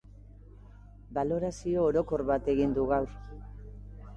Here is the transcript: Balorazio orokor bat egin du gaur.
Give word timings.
Balorazio 1.17 1.83
orokor 1.91 2.25
bat 2.33 2.51
egin 2.55 2.75
du 2.79 2.87
gaur. 2.95 3.15